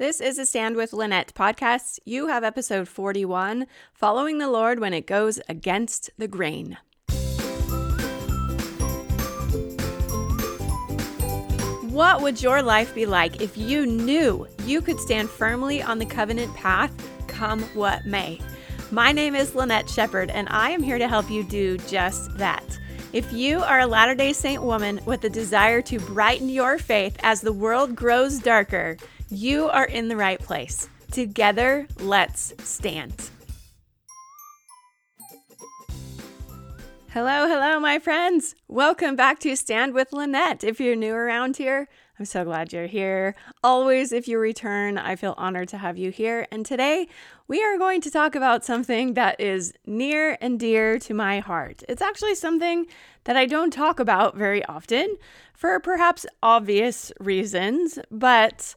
[0.00, 1.98] This is a Stand with Lynnette podcast.
[2.06, 6.78] You have episode 41 Following the Lord When It Goes Against the Grain.
[11.90, 16.06] What would your life be like if you knew you could stand firmly on the
[16.06, 16.90] covenant path,
[17.26, 18.40] come what may?
[18.90, 22.64] My name is Lynnette Sheppard, and I am here to help you do just that.
[23.12, 27.18] If you are a Latter day Saint woman with a desire to brighten your faith
[27.22, 28.96] as the world grows darker,
[29.30, 30.88] you are in the right place.
[31.10, 33.30] Together, let's stand.
[37.12, 38.54] Hello, hello, my friends.
[38.68, 40.62] Welcome back to Stand with Lynnette.
[40.62, 43.34] If you're new around here, I'm so glad you're here.
[43.64, 46.46] Always, if you return, I feel honored to have you here.
[46.52, 47.08] And today,
[47.48, 51.82] we are going to talk about something that is near and dear to my heart.
[51.88, 52.86] It's actually something
[53.24, 55.16] that I don't talk about very often
[55.52, 58.76] for perhaps obvious reasons, but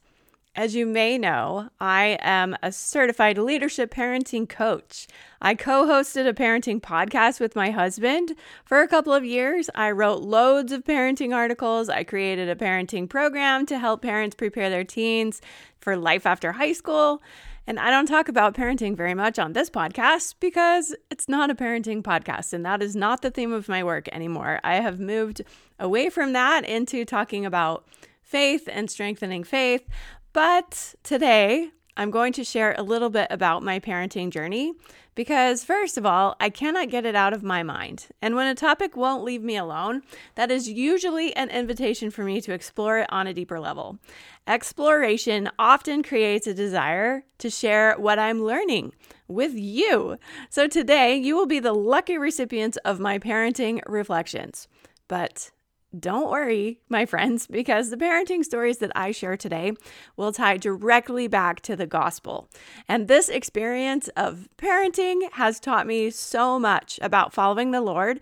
[0.56, 5.08] as you may know, I am a certified leadership parenting coach.
[5.40, 9.68] I co hosted a parenting podcast with my husband for a couple of years.
[9.74, 11.88] I wrote loads of parenting articles.
[11.88, 15.40] I created a parenting program to help parents prepare their teens
[15.80, 17.20] for life after high school.
[17.66, 21.54] And I don't talk about parenting very much on this podcast because it's not a
[21.54, 24.60] parenting podcast, and that is not the theme of my work anymore.
[24.62, 25.42] I have moved
[25.80, 27.86] away from that into talking about
[28.22, 29.88] faith and strengthening faith.
[30.34, 34.72] But today, I'm going to share a little bit about my parenting journey
[35.14, 38.08] because, first of all, I cannot get it out of my mind.
[38.20, 40.02] And when a topic won't leave me alone,
[40.34, 44.00] that is usually an invitation for me to explore it on a deeper level.
[44.48, 48.92] Exploration often creates a desire to share what I'm learning
[49.28, 50.18] with you.
[50.50, 54.66] So today, you will be the lucky recipients of my parenting reflections.
[55.06, 55.52] But
[55.98, 59.72] don't worry, my friends, because the parenting stories that I share today
[60.16, 62.48] will tie directly back to the gospel.
[62.88, 68.20] And this experience of parenting has taught me so much about following the Lord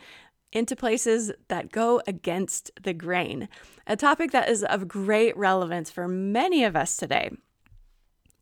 [0.53, 3.49] into places that go against the grain,
[3.87, 7.31] a topic that is of great relevance for many of us today.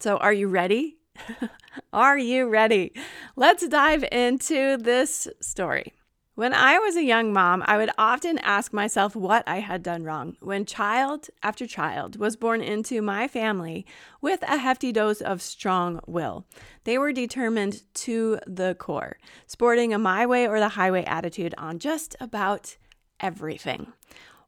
[0.01, 0.97] So, are you ready?
[1.93, 2.93] are you ready?
[3.37, 5.93] Let's dive into this story.
[6.41, 10.05] When I was a young mom, I would often ask myself what I had done
[10.05, 13.85] wrong when child after child was born into my family
[14.23, 16.47] with a hefty dose of strong will.
[16.85, 21.79] They were determined to the core, sporting a my way or the highway attitude on
[21.79, 22.79] just about
[23.21, 23.93] everything.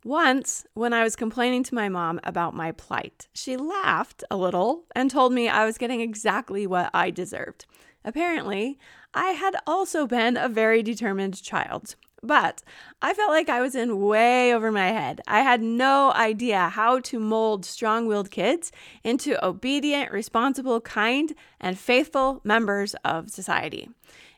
[0.03, 4.85] Once, when I was complaining to my mom about my plight, she laughed a little
[4.97, 7.67] and told me I was getting exactly what I deserved.
[8.05, 8.79] Apparently,
[9.15, 11.97] I had also been a very determined child.
[12.23, 12.63] But
[13.01, 15.21] I felt like I was in way over my head.
[15.27, 18.71] I had no idea how to mold strong willed kids
[19.03, 23.89] into obedient, responsible, kind, and faithful members of society.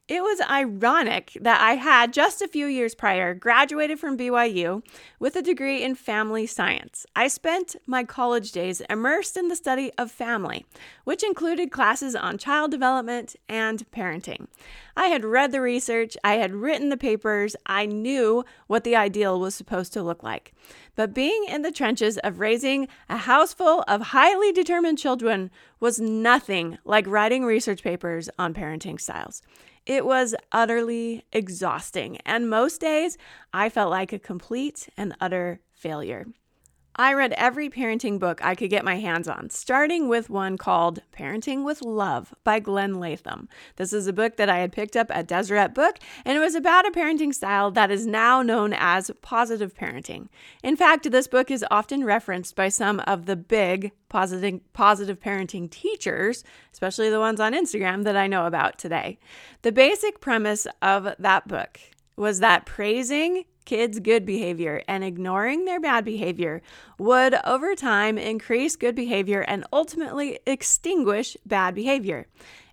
[0.06, 4.82] It was ironic that I had just a few years prior graduated from BYU
[5.18, 7.06] with a degree in family science.
[7.16, 10.66] I spent my college days immersed in the study of family,
[11.04, 14.48] which included classes on child development and parenting.
[14.94, 19.40] I had read the research, I had written the papers, I knew what the ideal
[19.40, 20.52] was supposed to look like.
[20.96, 25.50] But being in the trenches of raising a house full of highly determined children
[25.80, 29.40] was nothing like writing research papers on parenting styles.
[29.86, 33.18] It was utterly exhausting, and most days
[33.52, 36.26] I felt like a complete and utter failure.
[36.96, 41.00] I read every parenting book I could get my hands on, starting with one called
[41.12, 43.48] Parenting with Love by Glenn Latham.
[43.74, 46.54] This is a book that I had picked up at Deseret Book, and it was
[46.54, 50.28] about a parenting style that is now known as positive parenting.
[50.62, 55.68] In fact, this book is often referenced by some of the big positive, positive parenting
[55.68, 59.18] teachers, especially the ones on Instagram that I know about today.
[59.62, 61.80] The basic premise of that book
[62.16, 66.62] was that praising kids' good behavior and ignoring their bad behavior
[66.98, 72.26] would, over time, increase good behavior and ultimately extinguish bad behavior.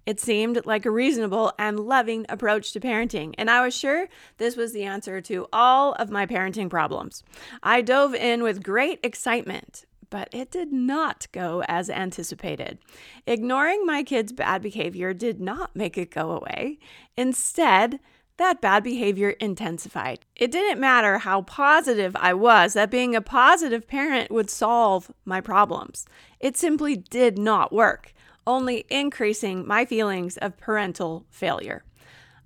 [0.06, 4.08] It seemed like a reasonable and loving approach to parenting, and I was sure
[4.38, 7.24] this was the answer to all of my parenting problems.
[7.62, 12.80] I dove in with great excitement, but it did not go as anticipated.
[13.28, 16.80] Ignoring my kids' bad behavior did not make it go away.
[17.16, 18.00] Instead,
[18.42, 20.26] that bad behavior intensified.
[20.36, 25.42] It didn't matter how positive I was that being a positive parent would solve my
[25.42, 26.06] problems.
[26.40, 28.14] It simply did not work,
[28.48, 31.84] only increasing my feelings of parental failure.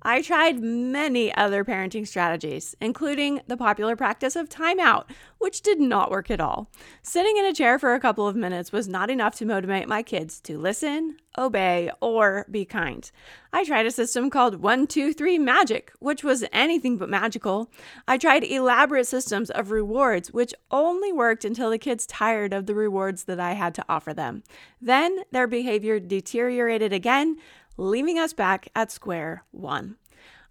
[0.02, 5.06] I tried many other parenting strategies, including the popular practice of timeout,
[5.40, 6.70] which did not work at all.
[7.02, 10.04] Sitting in a chair for a couple of minutes was not enough to motivate my
[10.04, 13.10] kids to listen, obey, or be kind.
[13.54, 17.72] I tried a system called 123 Magic, which was anything but magical.
[18.08, 22.76] I tried elaborate systems of rewards, which only worked until the kids tired of the
[22.76, 24.44] rewards that I had to offer them.
[24.82, 27.38] Then their behavior deteriorated again
[27.78, 29.98] leaving us back at square one.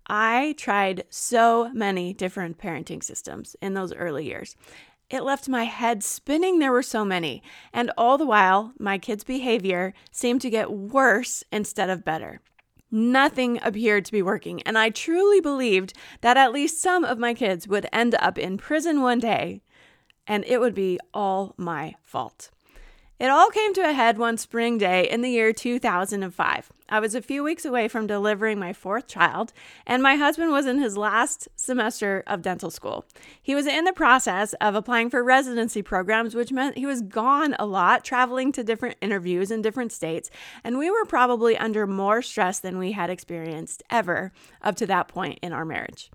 [0.06, 4.54] I tried so many different parenting systems in those early years.
[5.10, 6.58] It left my head spinning.
[6.58, 7.42] There were so many.
[7.72, 12.40] And all the while, my kids' behavior seemed to get worse instead of better.
[12.90, 17.34] Nothing appeared to be working, and I truly believed that at least some of my
[17.34, 19.62] kids would end up in prison one day,
[20.28, 22.50] and it would be all my fault.
[23.20, 26.72] It all came to a head one spring day in the year 2005.
[26.88, 29.52] I was a few weeks away from delivering my fourth child,
[29.86, 33.04] and my husband was in his last semester of dental school.
[33.40, 37.54] He was in the process of applying for residency programs, which meant he was gone
[37.56, 40.28] a lot, traveling to different interviews in different states,
[40.64, 45.06] and we were probably under more stress than we had experienced ever up to that
[45.06, 46.10] point in our marriage.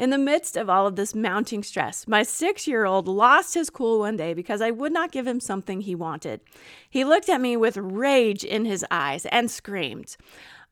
[0.00, 3.68] In the midst of all of this mounting stress, my six year old lost his
[3.68, 6.40] cool one day because I would not give him something he wanted.
[6.88, 10.16] He looked at me with rage in his eyes and screamed,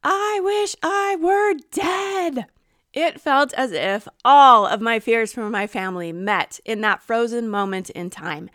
[0.02, 2.46] I wish I were dead.
[2.94, 7.50] It felt as if all of my fears for my family met in that frozen
[7.50, 8.48] moment in time.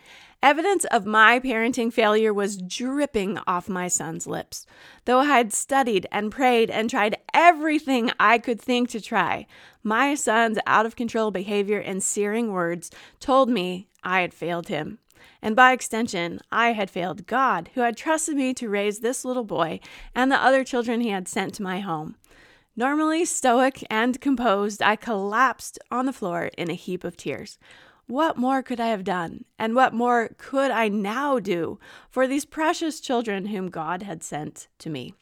[0.44, 4.66] Evidence of my parenting failure was dripping off my son's lips.
[5.06, 9.48] Though I had studied and prayed and tried everything I could think to try,
[9.84, 12.92] my son's out of control behavior and searing words
[13.22, 15.00] told me I had failed him.
[15.42, 19.46] And by extension, I had failed God, who had trusted me to raise this little
[19.46, 19.80] boy
[20.14, 22.18] and the other children he had sent to my home.
[22.76, 27.58] Normally stoic and composed, I collapsed on the floor in a heap of tears.
[28.08, 29.46] What more could I have done?
[29.58, 31.80] And what more could I now do
[32.10, 35.16] for these precious children whom God had sent to me?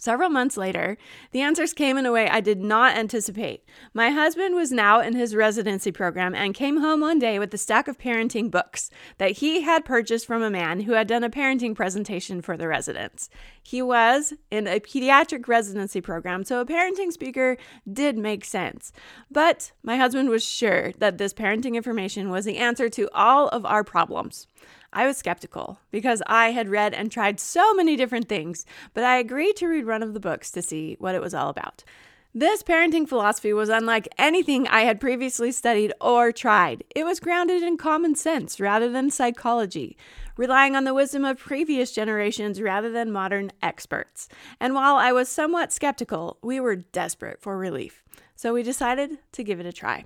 [0.00, 0.96] Several months later,
[1.30, 3.62] the answers came in a way I did not anticipate.
[3.92, 7.58] My husband was now in his residency program and came home one day with a
[7.58, 11.28] stack of parenting books that he had purchased from a man who had done a
[11.28, 13.28] parenting presentation for the residents.
[13.62, 17.58] He was in a pediatric residency program, so a parenting speaker
[17.92, 18.92] did make sense.
[19.30, 23.66] But my husband was sure that this parenting information was the answer to all of
[23.66, 24.46] our problems.
[24.92, 29.18] I was skeptical because I had read and tried so many different things, but I
[29.18, 31.84] agreed to read one of the books to see what it was all about.
[32.32, 36.84] This parenting philosophy was unlike anything I had previously studied or tried.
[36.94, 39.96] It was grounded in common sense rather than psychology,
[40.36, 44.28] relying on the wisdom of previous generations rather than modern experts.
[44.60, 48.04] And while I was somewhat skeptical, we were desperate for relief.
[48.36, 50.04] So we decided to give it a try.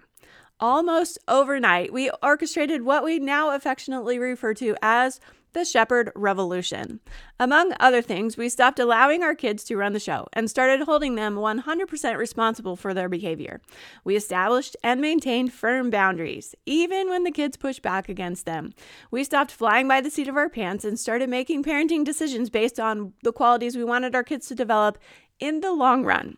[0.60, 5.20] Almost overnight, we orchestrated what we now affectionately refer to as
[5.52, 7.00] the Sheppard Revolution.
[7.40, 11.14] Among other things, we stopped allowing our kids to run the show and started holding
[11.14, 13.60] them 100% responsible for their behavior.
[14.04, 18.74] We established and maintained firm boundaries, even when the kids pushed back against them.
[19.10, 22.78] We stopped flying by the seat of our pants and started making parenting decisions based
[22.78, 24.98] on the qualities we wanted our kids to develop
[25.40, 26.36] in the long run.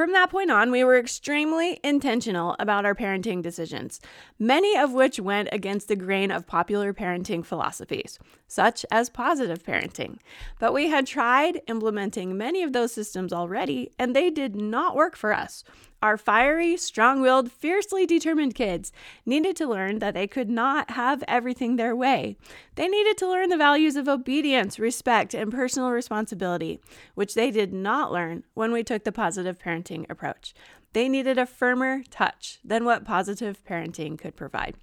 [0.00, 4.00] From that point on, we were extremely intentional about our parenting decisions,
[4.38, 8.18] many of which went against the grain of popular parenting philosophies,
[8.50, 10.18] such as positive parenting.
[10.58, 15.16] But we had tried implementing many of those systems already, and they did not work
[15.16, 15.62] for us.
[16.02, 18.90] Our fiery, strong willed, fiercely determined kids
[19.26, 22.36] needed to learn that they could not have everything their way.
[22.74, 26.80] They needed to learn the values of obedience, respect, and personal responsibility,
[27.14, 30.54] which they did not learn when we took the positive parenting approach.
[30.92, 34.76] They needed a firmer touch than what positive parenting could provide.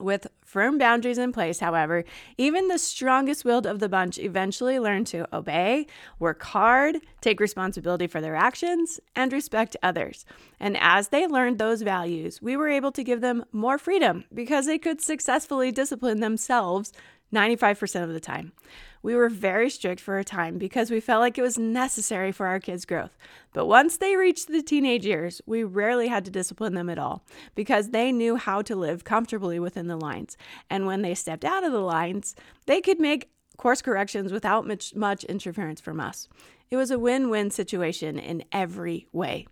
[0.00, 2.04] With firm boundaries in place, however,
[2.36, 5.86] even the strongest willed of the bunch eventually learn to obey,
[6.20, 10.24] work hard, take responsibility for their actions, and respect others.
[10.60, 14.66] And as they learned those values, we were able to give them more freedom because
[14.66, 16.92] they could successfully discipline themselves
[17.32, 18.52] 95% of the time.
[19.02, 22.46] We were very strict for a time because we felt like it was necessary for
[22.46, 23.16] our kids' growth.
[23.52, 27.24] But once they reached the teenage years, we rarely had to discipline them at all
[27.54, 30.36] because they knew how to live comfortably within the lines.
[30.68, 32.34] And when they stepped out of the lines,
[32.66, 36.28] they could make course corrections without much, much interference from us.
[36.70, 39.46] It was a win win situation in every way.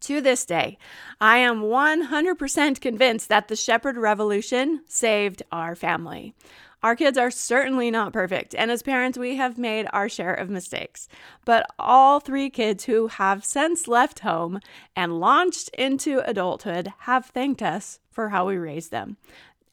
[0.00, 0.78] To this day,
[1.20, 6.34] I am 100% convinced that the Sheppard Revolution saved our family.
[6.82, 10.48] Our kids are certainly not perfect, and as parents, we have made our share of
[10.48, 11.08] mistakes.
[11.44, 14.60] But all three kids who have since left home
[14.96, 19.18] and launched into adulthood have thanked us for how we raised them.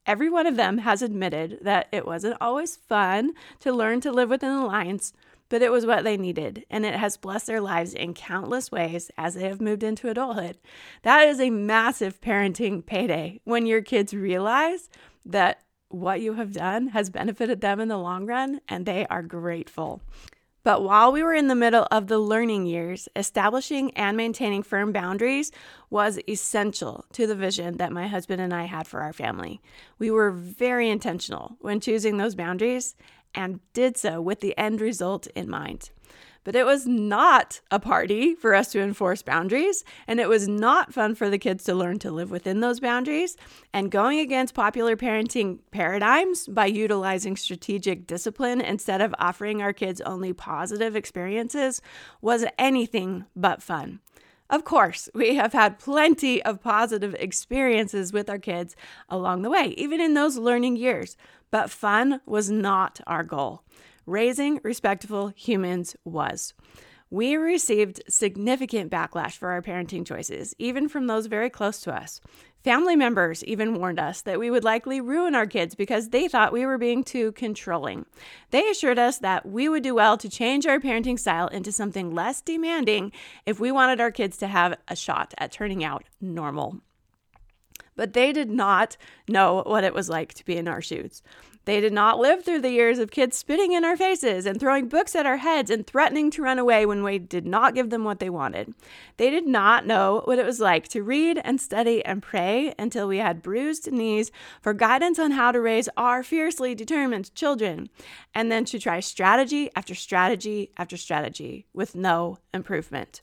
[0.06, 4.30] Every one of them has admitted that it wasn't always fun to learn to live
[4.30, 5.14] within the lines,
[5.50, 9.12] but it was what they needed, and it has blessed their lives in countless ways
[9.18, 10.58] as they have moved into adulthood.
[11.04, 14.90] That is a massive parenting payday when your kids realize
[15.26, 19.24] that what you have done has benefited them in the long run and they are
[19.24, 20.02] grateful.
[20.64, 24.92] But while we were in the middle of the learning years, establishing and maintaining firm
[24.92, 25.50] boundaries
[25.90, 29.62] was essential to the vision that my husband and I had for our family.
[29.98, 32.96] We were very intentional when choosing those boundaries
[33.34, 35.92] and did so with the end result in mind.
[36.48, 40.94] But it was not a party for us to enforce boundaries, and it was not
[40.94, 43.36] fun for the kids to learn to live within those boundaries.
[43.74, 50.00] And going against popular parenting paradigms by utilizing strategic discipline instead of offering our kids
[50.00, 51.82] only positive experiences
[52.22, 54.00] was anything but fun.
[54.50, 58.74] Of course, we have had plenty of positive experiences with our kids
[59.10, 61.18] along the way, even in those learning years,
[61.52, 63.64] but fun was not our goal
[64.08, 66.54] raising respectful humans was.
[67.10, 72.20] We received significant backlash for our parenting choices, even from those very close to us.
[72.64, 76.52] Family members even warned us that we would likely ruin our kids because they thought
[76.52, 78.06] we were being too controlling.
[78.50, 82.14] They assured us that we would do well to change our parenting style into something
[82.14, 83.14] less demanding
[83.46, 86.82] if we wanted our kids to have a shot at turning out normal.
[87.98, 88.96] But they did not
[89.28, 91.22] know what it was like to be in our shoes.
[91.68, 94.88] They did not live through the years of kids spitting in our faces and throwing
[94.88, 98.06] books at our heads and threatening to run away when we did not give them
[98.06, 98.74] what they wanted.
[99.18, 103.10] They did not know what it was like to read and study and pray until
[103.10, 107.90] we had bruised knees for guidance on how to raise our fiercely determined children,
[108.34, 113.22] and then to try strategy after strategy after strategy with no improvement.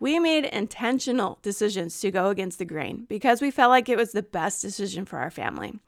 [0.00, 4.12] We made intentional decisions to go against the grain because we felt like it was
[4.12, 5.78] the best decision for our family.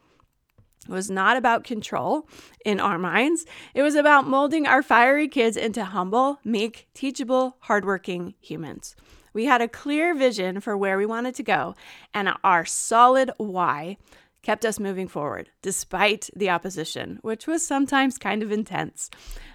[0.86, 2.28] It was not about control
[2.64, 3.46] in our minds.
[3.72, 8.94] It was about molding our fiery kids into humble, meek, teachable, hardworking humans.
[9.32, 11.74] We had a clear vision for where we wanted to go,
[12.12, 13.96] and our solid why
[14.42, 19.08] kept us moving forward despite the opposition, which was sometimes kind of intense.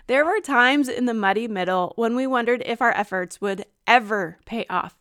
[0.07, 4.37] There were times in the muddy middle when we wondered if our efforts would ever
[4.45, 4.95] pay off.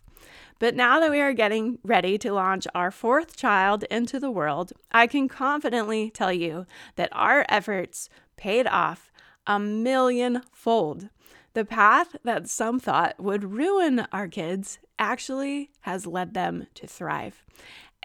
[0.59, 4.73] But now that we are getting ready to launch our fourth child into the world,
[4.91, 9.13] I can confidently tell you that our efforts paid off
[9.47, 11.09] a million fold.
[11.55, 17.45] The path that some thought would ruin our kids actually has led them to thrive.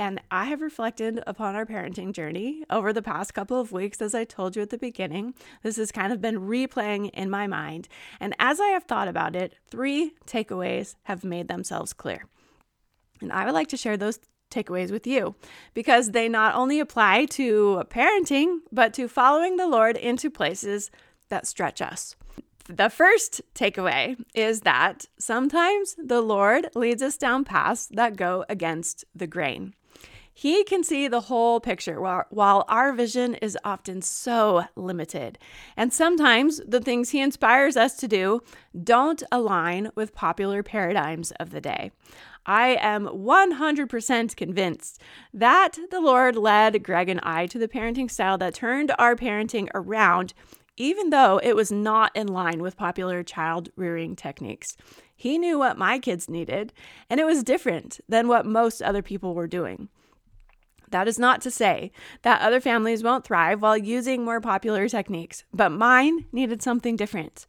[0.01, 4.15] And I have reflected upon our parenting journey over the past couple of weeks, as
[4.15, 5.36] I told you at the beginning.
[5.62, 7.88] This has kind of been replaying in my mind.
[8.20, 12.25] And as I have thought about it, three takeaways have made themselves clear.
[13.22, 15.36] And I would like to share those takeaways with you
[15.75, 20.89] because they not only apply to parenting, but to following the Lord into places
[21.29, 22.15] that stretch us.
[22.67, 29.05] The first takeaway is that sometimes the Lord leads us down paths that go against
[29.13, 29.75] the grain.
[30.34, 35.38] He can see the whole picture while, our vision is often so limited.
[35.76, 38.42] And sometimes the things he inspires us to do
[38.82, 41.92] don't align with popular paradigms of the day.
[42.46, 45.02] I am 100% convinced
[45.34, 49.70] that the Lord led Greg and I to the parenting style that turned our parenting
[49.76, 50.34] around,
[50.76, 54.76] even though it was not in line with popular child rearing techniques.
[55.16, 56.74] He knew what my kids needed,
[57.10, 59.90] and it was different than what most other people were doing.
[60.91, 65.43] That is not to say that other families won't thrive while using more popular techniques,
[65.53, 67.45] but mine needed something different.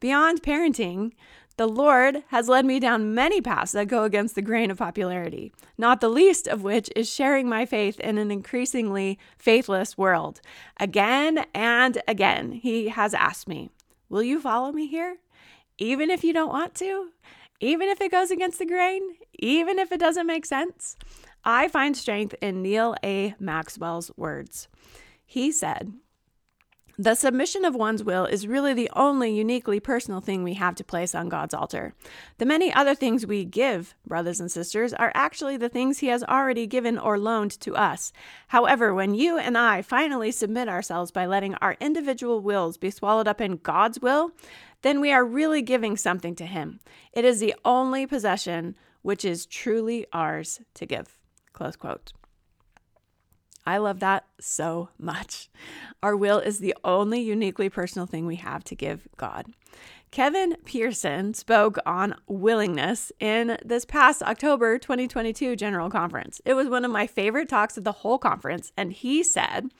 [0.00, 1.12] Beyond parenting,
[1.56, 5.52] the Lord has led me down many paths that go against the grain of popularity,
[5.78, 10.40] not the least of which is sharing my faith in an increasingly faithless world.
[10.80, 13.70] Again and again, He has asked me,
[14.08, 15.18] Will you follow me here?
[15.78, 17.10] Even if you don't want to?
[17.60, 19.00] Even if it goes against the grain?
[19.38, 20.96] Even if it doesn't make sense?
[21.44, 23.34] I find strength in Neal A.
[23.38, 24.68] Maxwell's words.
[25.26, 25.92] He said,
[26.96, 30.84] the submission of one's will is really the only uniquely personal thing we have to
[30.84, 31.92] place on God's altar.
[32.38, 36.22] The many other things we give, brothers and sisters, are actually the things He has
[36.22, 38.12] already given or loaned to us.
[38.46, 43.26] However, when you and I finally submit ourselves by letting our individual wills be swallowed
[43.26, 44.30] up in God's will,
[44.82, 46.78] then we are really giving something to Him.
[47.12, 51.18] It is the only possession which is truly ours to give.
[51.54, 52.12] Close quote.
[53.66, 55.48] I love that so much.
[56.02, 59.46] Our will is the only uniquely personal thing we have to give God.
[60.10, 66.42] Kevin Pearson spoke on willingness in this past October 2022 General Conference.
[66.44, 69.70] It was one of my favorite talks of the whole conference, and he said,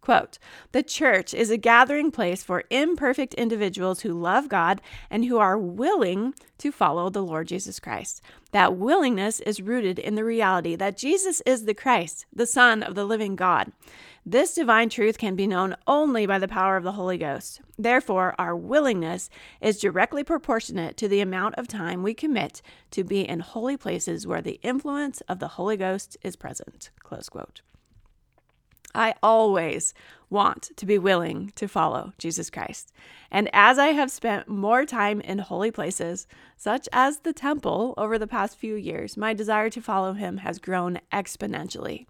[0.00, 0.38] Quote,
[0.72, 4.80] the church is a gathering place for imperfect individuals who love God
[5.10, 8.22] and who are willing to follow the Lord Jesus Christ.
[8.52, 12.94] That willingness is rooted in the reality that Jesus is the Christ, the Son of
[12.94, 13.72] the living God.
[14.24, 17.60] This divine truth can be known only by the power of the Holy Ghost.
[17.78, 19.30] Therefore, our willingness
[19.60, 24.26] is directly proportionate to the amount of time we commit to be in holy places
[24.26, 26.90] where the influence of the Holy Ghost is present.
[27.02, 27.62] Close quote.
[28.94, 29.94] I always
[30.30, 32.92] want to be willing to follow Jesus Christ.
[33.30, 38.18] And as I have spent more time in holy places, such as the temple, over
[38.18, 42.06] the past few years, my desire to follow him has grown exponentially.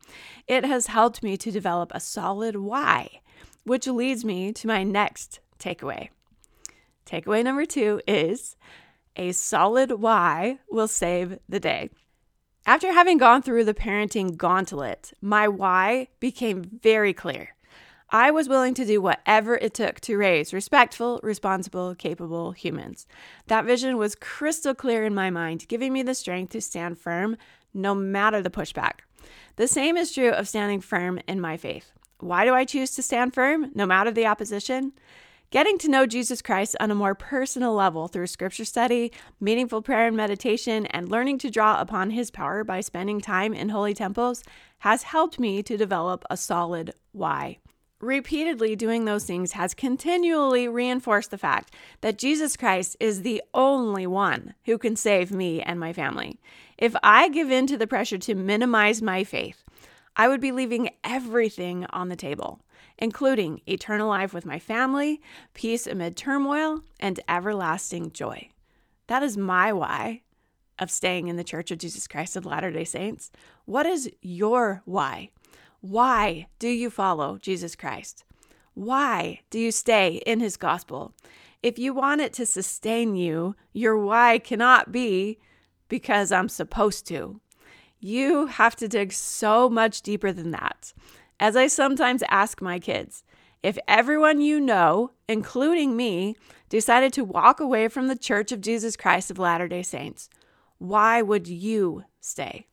[0.46, 3.20] It has helped me to develop a solid why,
[3.64, 6.10] which leads me to my next takeaway.
[7.06, 8.56] Takeaway number two is
[9.16, 11.90] a solid why will save the day.
[12.66, 17.54] After having gone through the parenting gauntlet, my why became very clear.
[18.10, 23.06] I was willing to do whatever it took to raise respectful, responsible, capable humans.
[23.46, 27.36] That vision was crystal clear in my mind, giving me the strength to stand firm
[27.72, 29.00] no matter the pushback.
[29.56, 31.92] The same is true of standing firm in my faith.
[32.18, 34.92] Why do I choose to stand firm no matter the opposition?
[35.50, 40.06] Getting to know Jesus Christ on a more personal level through scripture study, meaningful prayer
[40.06, 44.44] and meditation, and learning to draw upon his power by spending time in holy temples
[44.78, 47.58] has helped me to develop a solid why.
[48.00, 54.06] Repeatedly doing those things has continually reinforced the fact that Jesus Christ is the only
[54.06, 56.38] one who can save me and my family.
[56.78, 59.64] If I give in to the pressure to minimize my faith,
[60.16, 62.60] I would be leaving everything on the table
[63.00, 65.20] including eternal life with my family,
[65.54, 68.48] peace amid turmoil, and everlasting joy.
[69.06, 70.22] That is my why
[70.78, 73.30] of staying in the Church of Jesus Christ of Latter day Saints.
[73.64, 75.30] What is your why?
[75.80, 78.24] Why do you follow Jesus Christ?
[78.74, 81.14] Why do you stay in his gospel?
[81.62, 85.38] If you want it to sustain you, your why cannot be
[85.88, 87.40] because I'm supposed to.
[88.00, 90.92] You have to dig so much deeper than that.
[91.38, 93.22] As I sometimes ask my kids,
[93.62, 96.36] if everyone you know, including me,
[96.70, 100.30] decided to walk away from the Church of Jesus Christ of Latter day Saints,
[100.78, 102.66] why would you stay?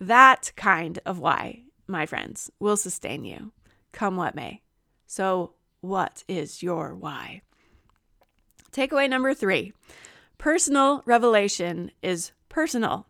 [0.00, 3.52] That kind of why, my friends, will sustain you,
[3.92, 4.62] come what may.
[5.06, 7.42] So, what is your why?
[8.72, 9.72] Takeaway number three
[10.38, 13.06] personal revelation is personal.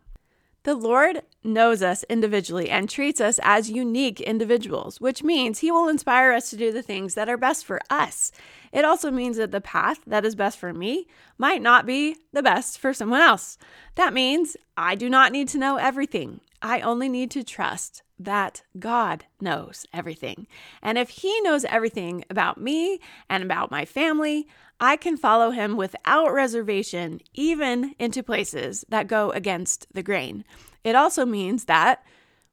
[0.67, 5.87] The Lord knows us individually and treats us as unique individuals, which means He will
[5.87, 8.33] inspire us to do the things that are best for us.
[8.73, 12.43] It also means that the path that is best for me might not be the
[12.43, 13.57] best for someone else.
[13.95, 16.41] That means I do not need to know everything.
[16.61, 20.47] I only need to trust that God knows everything.
[20.81, 22.99] And if He knows everything about me
[23.29, 24.47] and about my family,
[24.79, 30.45] I can follow him without reservation, even into places that go against the grain.
[30.83, 32.03] It also means that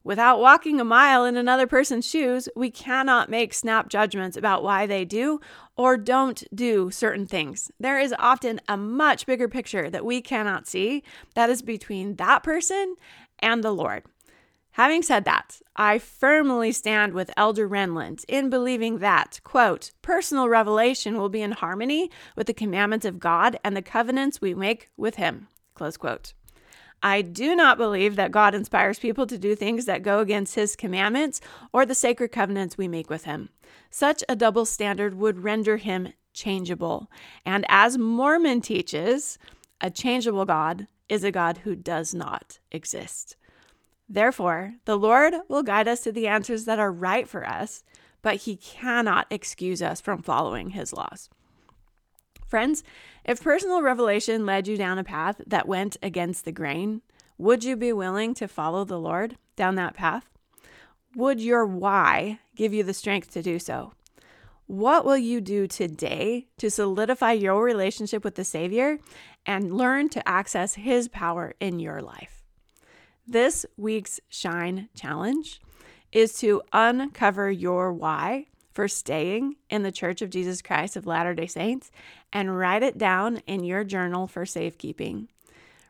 [0.04, 4.87] without walking a mile in another person's shoes, we cannot make snap judgments about why
[4.87, 5.40] they do
[5.76, 7.70] or don't do certain things.
[7.78, 11.02] There is often a much bigger picture that we cannot see
[11.34, 12.96] that is between that person
[13.38, 14.04] and the Lord.
[14.74, 21.16] Having said that, I firmly stand with Elder Renlund in believing that, quote, personal revelation
[21.16, 25.14] will be in harmony with the commandments of God and the covenants we make with
[25.14, 26.32] Him, close quote.
[27.04, 30.74] I do not believe that God inspires people to do things that go against His
[30.74, 31.40] commandments
[31.72, 33.50] or the sacred covenants we make with Him.
[33.90, 37.08] Such a double standard would render Him changeable.
[37.46, 39.38] And as Mormon teaches,
[39.80, 43.37] a changeable God is a God who does not exist.
[44.14, 47.83] Therefore, the Lord will guide us to the answers that are right for us,
[48.22, 51.29] but He cannot excuse us from following His laws.
[52.46, 52.85] Friends,
[53.24, 57.03] if personal revelation led you down a path that went against the grain,
[57.38, 60.31] would you be willing to follow the Lord down that path?
[61.16, 63.94] Would your why give you the strength to do so?
[64.68, 69.00] What will you do today to solidify your relationship with the Savior
[69.44, 72.43] and learn to access His power in your life?
[73.26, 75.58] This week's Shine Challenge
[76.12, 81.32] is to uncover your why for staying in the Church of Jesus Christ of Latter
[81.32, 81.90] day Saints
[82.34, 85.28] and write it down in your journal for safekeeping.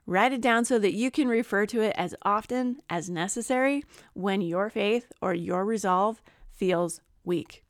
[0.07, 4.41] Write it down so that you can refer to it as often as necessary when
[4.41, 7.65] your faith or your resolve feels weak.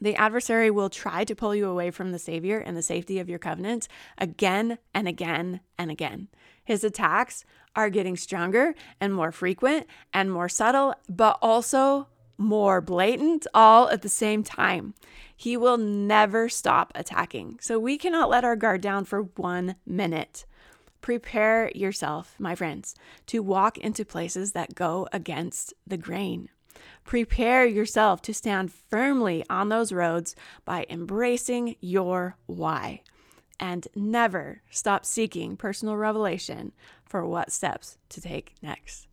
[0.00, 3.28] The adversary will try to pull you away from the Savior and the safety of
[3.28, 3.88] your covenant
[4.18, 6.28] again and again and again.
[6.64, 7.44] His attacks
[7.76, 14.02] are getting stronger and more frequent and more subtle, but also more blatant all at
[14.02, 14.94] the same time.
[15.36, 17.58] He will never stop attacking.
[17.60, 20.44] So we cannot let our guard down for one minute.
[21.00, 22.94] Prepare yourself, my friends,
[23.26, 26.48] to walk into places that go against the grain.
[27.04, 30.34] Prepare yourself to stand firmly on those roads
[30.64, 33.02] by embracing your why.
[33.60, 36.72] And never stop seeking personal revelation
[37.14, 39.06] for what steps to take next.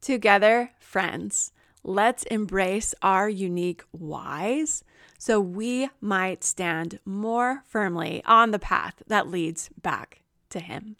[0.00, 1.52] Together, friends,
[1.84, 4.82] let's embrace our unique whys
[5.16, 10.96] so we might stand more firmly on the path that leads back to Him.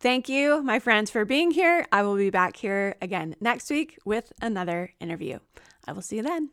[0.00, 1.84] Thank you, my friends, for being here.
[1.92, 5.40] I will be back here again next week with another interview.
[5.86, 6.48] I will see you then.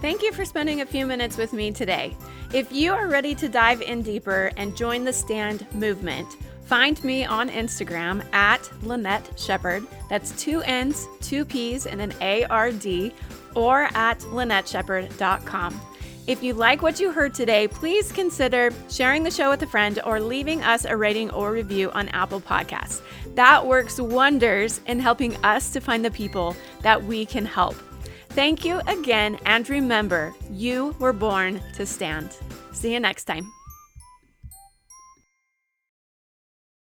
[0.00, 2.16] Thank you for spending a few minutes with me today.
[2.52, 6.28] If you are ready to dive in deeper and join the Stand movement,
[6.66, 9.86] find me on Instagram at Lynnette Sheppard.
[10.10, 13.14] That's two N's, two P's, and an A R D,
[13.54, 15.80] or at LynnetteSheppard.com.
[16.26, 19.98] If you like what you heard today, please consider sharing the show with a friend
[20.04, 23.00] or leaving us a rating or review on Apple Podcasts.
[23.34, 27.76] That works wonders in helping us to find the people that we can help.
[28.34, 32.34] Thank you again, and remember, you were born to stand.
[32.72, 33.52] See you next time.